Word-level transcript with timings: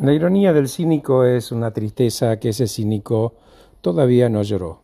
La 0.00 0.14
ironía 0.14 0.54
del 0.54 0.70
cínico 0.70 1.26
es 1.26 1.52
una 1.52 1.74
tristeza 1.74 2.38
que 2.38 2.48
ese 2.48 2.66
cínico 2.66 3.34
todavía 3.82 4.30
no 4.30 4.42
lloró. 4.42 4.80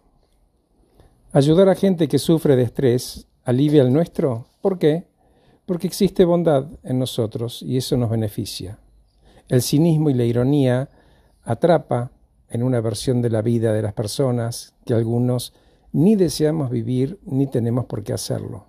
Ayudar 1.32 1.70
a 1.70 1.74
gente 1.74 2.06
que 2.06 2.18
sufre 2.18 2.54
de 2.54 2.64
estrés 2.64 3.26
alivia 3.42 3.80
el 3.80 3.94
nuestro. 3.94 4.44
¿Por 4.60 4.78
qué? 4.78 5.06
Porque 5.64 5.86
existe 5.86 6.26
bondad 6.26 6.66
en 6.82 6.98
nosotros 6.98 7.62
y 7.62 7.78
eso 7.78 7.96
nos 7.96 8.10
beneficia. 8.10 8.78
El 9.48 9.62
cinismo 9.62 10.10
y 10.10 10.14
la 10.14 10.24
ironía 10.24 10.90
atrapa 11.44 12.10
en 12.50 12.62
una 12.62 12.82
versión 12.82 13.22
de 13.22 13.30
la 13.30 13.40
vida 13.40 13.72
de 13.72 13.80
las 13.80 13.94
personas 13.94 14.74
que 14.84 14.92
algunos 14.92 15.54
ni 15.92 16.14
deseamos 16.14 16.68
vivir 16.68 17.18
ni 17.24 17.46
tenemos 17.46 17.86
por 17.86 18.02
qué 18.02 18.12
hacerlo. 18.12 18.66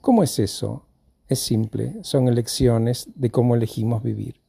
¿Cómo 0.00 0.24
es 0.24 0.40
eso? 0.40 0.86
Es 1.28 1.38
simple, 1.38 1.98
son 2.02 2.26
elecciones 2.26 3.08
de 3.14 3.30
cómo 3.30 3.54
elegimos 3.54 4.02
vivir. 4.02 4.47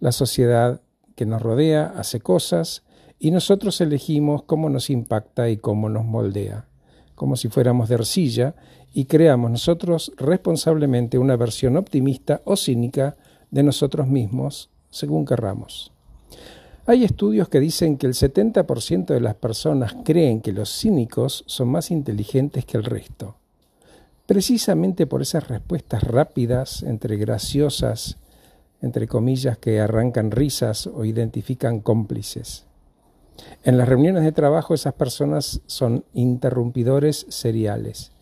La 0.00 0.12
sociedad 0.12 0.80
que 1.14 1.26
nos 1.26 1.42
rodea 1.42 1.94
hace 1.96 2.20
cosas 2.20 2.82
y 3.18 3.30
nosotros 3.30 3.80
elegimos 3.80 4.42
cómo 4.42 4.68
nos 4.68 4.90
impacta 4.90 5.48
y 5.48 5.56
cómo 5.56 5.88
nos 5.88 6.04
moldea, 6.04 6.66
como 7.14 7.36
si 7.36 7.48
fuéramos 7.48 7.88
de 7.88 7.94
arcilla 7.94 8.54
y 8.92 9.06
creamos 9.06 9.50
nosotros 9.50 10.12
responsablemente 10.16 11.18
una 11.18 11.36
versión 11.36 11.76
optimista 11.76 12.42
o 12.44 12.56
cínica 12.56 13.16
de 13.50 13.62
nosotros 13.62 14.08
mismos, 14.08 14.70
según 14.90 15.24
querramos. 15.24 15.92
Hay 16.86 17.02
estudios 17.02 17.48
que 17.48 17.60
dicen 17.60 17.96
que 17.96 18.06
el 18.06 18.12
70% 18.12 19.06
de 19.06 19.20
las 19.20 19.36
personas 19.36 19.96
creen 20.04 20.42
que 20.42 20.52
los 20.52 20.70
cínicos 20.70 21.44
son 21.46 21.68
más 21.68 21.90
inteligentes 21.90 22.66
que 22.66 22.76
el 22.76 22.84
resto. 22.84 23.36
Precisamente 24.26 25.06
por 25.06 25.22
esas 25.22 25.48
respuestas 25.48 26.02
rápidas, 26.02 26.82
entre 26.82 27.16
graciosas 27.16 28.18
entre 28.84 29.08
comillas, 29.08 29.56
que 29.56 29.80
arrancan 29.80 30.30
risas 30.30 30.86
o 30.86 31.06
identifican 31.06 31.80
cómplices. 31.80 32.66
En 33.64 33.78
las 33.78 33.88
reuniones 33.88 34.22
de 34.24 34.32
trabajo 34.32 34.74
esas 34.74 34.92
personas 34.92 35.62
son 35.66 36.04
interrumpidores 36.12 37.24
seriales, 37.30 38.12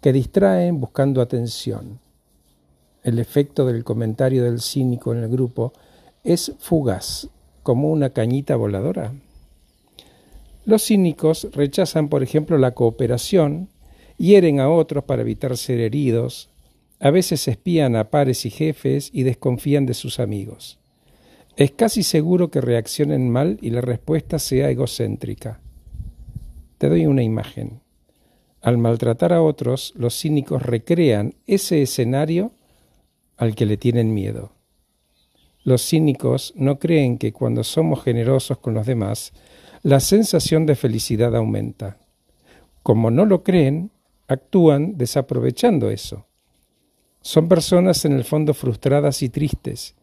que 0.00 0.12
distraen 0.12 0.80
buscando 0.80 1.20
atención. 1.20 1.98
El 3.02 3.18
efecto 3.18 3.66
del 3.66 3.82
comentario 3.82 4.44
del 4.44 4.60
cínico 4.60 5.12
en 5.12 5.24
el 5.24 5.28
grupo 5.28 5.72
es 6.22 6.52
fugaz, 6.60 7.28
como 7.64 7.90
una 7.90 8.10
cañita 8.10 8.54
voladora. 8.54 9.12
Los 10.64 10.84
cínicos 10.84 11.48
rechazan, 11.52 12.08
por 12.08 12.22
ejemplo, 12.22 12.58
la 12.58 12.70
cooperación, 12.70 13.68
hieren 14.18 14.60
a 14.60 14.70
otros 14.70 15.02
para 15.02 15.22
evitar 15.22 15.56
ser 15.56 15.80
heridos, 15.80 16.51
a 17.02 17.10
veces 17.10 17.48
espían 17.48 17.96
a 17.96 18.10
pares 18.10 18.46
y 18.46 18.50
jefes 18.50 19.10
y 19.12 19.24
desconfían 19.24 19.86
de 19.86 19.94
sus 19.94 20.20
amigos. 20.20 20.78
Es 21.56 21.72
casi 21.72 22.04
seguro 22.04 22.52
que 22.52 22.60
reaccionen 22.60 23.28
mal 23.28 23.58
y 23.60 23.70
la 23.70 23.80
respuesta 23.80 24.38
sea 24.38 24.70
egocéntrica. 24.70 25.60
Te 26.78 26.88
doy 26.88 27.06
una 27.06 27.24
imagen. 27.24 27.80
Al 28.60 28.78
maltratar 28.78 29.32
a 29.32 29.42
otros, 29.42 29.92
los 29.96 30.16
cínicos 30.16 30.62
recrean 30.62 31.34
ese 31.48 31.82
escenario 31.82 32.52
al 33.36 33.56
que 33.56 33.66
le 33.66 33.76
tienen 33.76 34.14
miedo. 34.14 34.52
Los 35.64 35.84
cínicos 35.84 36.52
no 36.54 36.78
creen 36.78 37.18
que 37.18 37.32
cuando 37.32 37.64
somos 37.64 38.04
generosos 38.04 38.58
con 38.58 38.74
los 38.74 38.86
demás, 38.86 39.32
la 39.82 39.98
sensación 39.98 40.66
de 40.66 40.76
felicidad 40.76 41.34
aumenta. 41.34 41.98
Como 42.84 43.10
no 43.10 43.26
lo 43.26 43.42
creen, 43.42 43.90
actúan 44.28 44.96
desaprovechando 44.96 45.90
eso. 45.90 46.28
Son 47.22 47.48
personas 47.48 48.04
en 48.04 48.12
el 48.12 48.24
fondo 48.24 48.52
frustradas 48.52 49.22
y 49.22 49.28
tristes. 49.28 49.94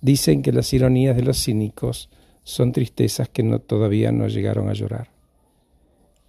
Dicen 0.00 0.42
que 0.42 0.52
las 0.52 0.72
ironías 0.72 1.16
de 1.16 1.22
los 1.22 1.42
cínicos 1.42 2.08
son 2.44 2.70
tristezas 2.72 3.28
que 3.28 3.42
no, 3.42 3.58
todavía 3.58 4.12
no 4.12 4.28
llegaron 4.28 4.68
a 4.68 4.72
llorar. 4.72 5.10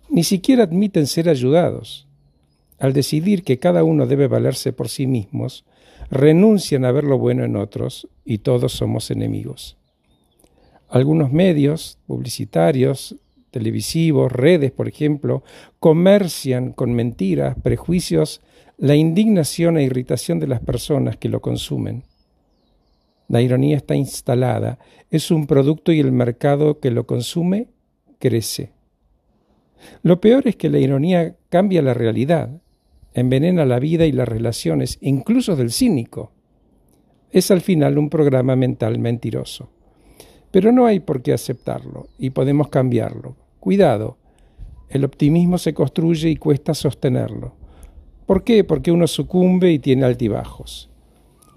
Ni 0.09 0.23
siquiera 0.23 0.63
admiten 0.63 1.05
ser 1.05 1.29
ayudados. 1.29 2.07
Al 2.79 2.93
decidir 2.93 3.43
que 3.43 3.59
cada 3.59 3.83
uno 3.83 4.07
debe 4.07 4.27
valerse 4.27 4.73
por 4.73 4.89
sí 4.89 5.05
mismos, 5.05 5.65
renuncian 6.09 6.85
a 6.85 6.91
ver 6.91 7.03
lo 7.03 7.19
bueno 7.19 7.43
en 7.43 7.55
otros 7.55 8.07
y 8.25 8.39
todos 8.39 8.73
somos 8.73 9.11
enemigos. 9.11 9.77
Algunos 10.89 11.31
medios 11.31 11.99
publicitarios, 12.07 13.15
televisivos, 13.57 14.31
redes, 14.31 14.71
por 14.71 14.87
ejemplo, 14.87 15.41
comercian 15.79 16.73
con 16.73 16.93
mentiras, 16.93 17.55
prejuicios 17.63 18.41
la 18.77 18.93
indignación 18.93 19.77
e 19.77 19.83
irritación 19.83 20.39
de 20.39 20.45
las 20.45 20.59
personas 20.59 21.17
que 21.17 21.27
lo 21.27 21.41
consumen. 21.41 22.03
La 23.27 23.41
ironía 23.41 23.77
está 23.77 23.95
instalada, 23.95 24.77
es 25.09 25.31
un 25.31 25.47
producto 25.47 25.91
y 25.91 25.99
el 25.99 26.11
mercado 26.11 26.79
que 26.79 26.91
lo 26.91 27.07
consume 27.07 27.69
crece. 28.19 28.73
Lo 30.03 30.21
peor 30.21 30.47
es 30.47 30.55
que 30.55 30.69
la 30.69 30.77
ironía 30.77 31.35
cambia 31.49 31.81
la 31.81 31.95
realidad, 31.95 32.61
envenena 33.15 33.65
la 33.65 33.79
vida 33.79 34.05
y 34.05 34.11
las 34.11 34.27
relaciones, 34.27 34.99
incluso 35.01 35.55
del 35.55 35.71
cínico. 35.71 36.31
Es 37.31 37.49
al 37.49 37.61
final 37.61 37.97
un 37.97 38.11
programa 38.11 38.55
mental 38.55 38.99
mentiroso. 38.99 39.71
Pero 40.51 40.71
no 40.71 40.85
hay 40.85 40.99
por 40.99 41.23
qué 41.23 41.33
aceptarlo 41.33 42.09
y 42.19 42.29
podemos 42.29 42.69
cambiarlo. 42.69 43.46
Cuidado, 43.67 44.15
el 44.87 45.03
optimismo 45.03 45.57
se 45.57 45.73
construye 45.73 46.29
y 46.29 46.37
cuesta 46.37 46.73
sostenerlo. 46.73 47.51
¿Por 48.25 48.45
qué? 48.45 48.63
Porque 48.63 48.93
uno 48.93 49.07
sucumbe 49.07 49.73
y 49.73 49.79
tiene 49.79 50.05
altibajos. 50.05 50.89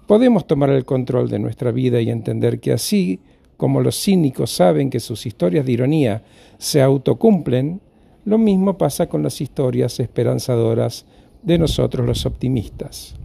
Podemos 0.07 0.45
tomar 0.45 0.71
el 0.71 0.83
control 0.83 1.29
de 1.29 1.39
nuestra 1.39 1.71
vida 1.71 2.01
y 2.01 2.09
entender 2.09 2.59
que 2.59 2.73
así 2.73 3.21
como 3.55 3.79
los 3.79 3.95
cínicos 3.95 4.51
saben 4.51 4.89
que 4.89 4.99
sus 4.99 5.25
historias 5.25 5.65
de 5.65 5.71
ironía 5.71 6.23
se 6.57 6.81
autocumplen, 6.81 7.79
lo 8.25 8.37
mismo 8.37 8.77
pasa 8.77 9.07
con 9.07 9.23
las 9.23 9.39
historias 9.39 9.97
esperanzadoras 10.01 11.05
de 11.43 11.59
nosotros 11.59 12.05
los 12.05 12.25
optimistas. 12.25 13.15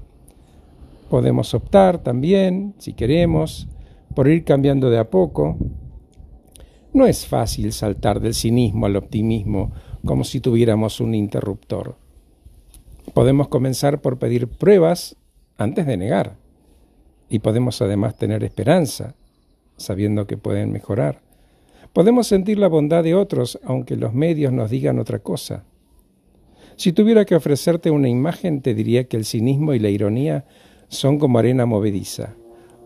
Podemos 1.10 1.54
optar 1.54 1.98
también, 2.04 2.74
si 2.78 2.92
queremos, 2.92 3.66
por 4.14 4.28
ir 4.28 4.44
cambiando 4.44 4.90
de 4.90 4.98
a 4.98 5.10
poco. 5.10 5.56
No 6.96 7.06
es 7.06 7.26
fácil 7.26 7.74
saltar 7.74 8.20
del 8.20 8.32
cinismo 8.32 8.86
al 8.86 8.96
optimismo 8.96 9.70
como 10.02 10.24
si 10.24 10.40
tuviéramos 10.40 10.98
un 10.98 11.14
interruptor. 11.14 11.98
Podemos 13.12 13.48
comenzar 13.48 14.00
por 14.00 14.18
pedir 14.18 14.48
pruebas 14.48 15.14
antes 15.58 15.86
de 15.86 15.98
negar. 15.98 16.38
Y 17.28 17.40
podemos 17.40 17.82
además 17.82 18.16
tener 18.16 18.42
esperanza, 18.44 19.14
sabiendo 19.76 20.26
que 20.26 20.38
pueden 20.38 20.72
mejorar. 20.72 21.20
Podemos 21.92 22.28
sentir 22.28 22.58
la 22.58 22.68
bondad 22.68 23.04
de 23.04 23.14
otros, 23.14 23.60
aunque 23.62 23.96
los 23.96 24.14
medios 24.14 24.54
nos 24.54 24.70
digan 24.70 24.98
otra 24.98 25.18
cosa. 25.18 25.64
Si 26.76 26.94
tuviera 26.94 27.26
que 27.26 27.36
ofrecerte 27.36 27.90
una 27.90 28.08
imagen, 28.08 28.62
te 28.62 28.72
diría 28.72 29.06
que 29.06 29.18
el 29.18 29.26
cinismo 29.26 29.74
y 29.74 29.80
la 29.80 29.90
ironía 29.90 30.46
son 30.88 31.18
como 31.18 31.38
arena 31.38 31.66
movediza. 31.66 32.36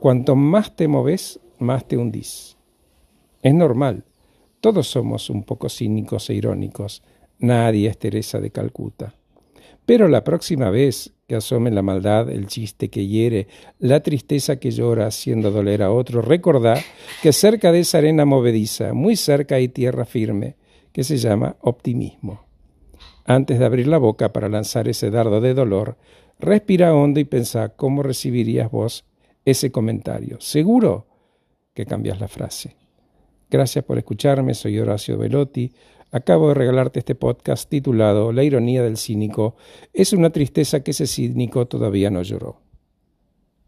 Cuanto 0.01 0.35
más 0.35 0.75
te 0.75 0.89
moves, 0.89 1.39
más 1.61 1.87
te 1.87 1.97
hundís. 1.97 2.57
Es 3.43 3.55
normal. 3.55 4.05
Todos 4.61 4.89
somos 4.89 5.31
un 5.31 5.45
poco 5.45 5.69
cínicos 5.69 6.29
e 6.31 6.35
irónicos. 6.35 7.03
Nadie 7.39 7.89
es 7.89 7.99
Teresa 7.99 8.41
de 8.41 8.51
Calcuta. 8.51 9.15
Pero 9.87 10.09
la 10.09 10.23
próxima 10.23 10.71
vez 10.71 11.15
que 11.27 11.37
asome 11.37 11.71
la 11.71 11.83
maldad, 11.83 12.29
el 12.29 12.47
chiste 12.47 12.91
que 12.91 13.07
hiere, 13.07 13.49
la 13.79 14.03
tristeza 14.03 14.57
que 14.57 14.71
llora 14.71 15.07
haciendo 15.07 15.51
doler 15.51 15.83
a 15.83 15.91
otro, 15.91 16.23
recordá 16.23 16.81
que 17.23 17.33
cerca 17.33 17.73
de 17.73 17.81
esa 17.81 17.99
arena 17.99 18.25
movediza, 18.25 18.93
muy 18.93 19.17
cerca 19.17 19.55
hay 19.55 19.69
tierra 19.69 20.05
firme, 20.05 20.57
que 20.93 21.05
se 21.05 21.17
llama 21.17 21.57
optimismo. 21.61 22.45
Antes 23.25 23.59
de 23.59 23.65
abrir 23.65 23.87
la 23.87 23.99
boca 23.99 24.33
para 24.33 24.49
lanzar 24.49 24.89
ese 24.89 25.11
dardo 25.11 25.41
de 25.41 25.55
dolor, 25.55 25.97
respira 26.39 26.95
hondo 26.95 27.21
y 27.21 27.25
pensá 27.25 27.71
cómo 27.71 28.03
recibirías 28.03 28.71
vos 28.71 29.05
ese 29.45 29.71
comentario. 29.71 30.41
Seguro 30.41 31.07
que 31.75 31.87
cambias 31.87 32.21
la 32.21 32.29
frase. 32.29 32.80
Gracias 33.51 33.85
por 33.85 33.99
escucharme, 33.99 34.55
soy 34.55 34.79
Horacio 34.79 35.19
Velotti. 35.19 35.73
Acabo 36.13 36.49
de 36.49 36.55
regalarte 36.55 37.01
este 37.01 37.17
podcast 37.17 37.69
titulado 37.69 38.33
La 38.33 38.45
ironía 38.45 38.81
del 38.81 38.97
cínico. 38.97 39.57
Es 39.93 40.13
una 40.13 40.31
tristeza 40.31 40.85
que 40.85 40.93
ese 40.93 41.09
cínico 41.09 41.67
todavía 41.67 42.11
no 42.11 42.23
lloró. 42.23 42.70